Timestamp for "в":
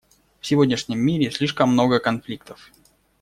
0.39-0.47